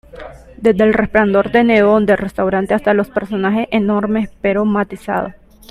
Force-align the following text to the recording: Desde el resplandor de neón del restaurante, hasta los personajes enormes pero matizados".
Desde 0.57 0.83
el 0.83 0.95
resplandor 0.95 1.51
de 1.51 1.63
neón 1.63 2.07
del 2.07 2.17
restaurante, 2.17 2.73
hasta 2.73 2.95
los 2.95 3.11
personajes 3.11 3.67
enormes 3.69 4.31
pero 4.41 4.65
matizados". 4.65 5.33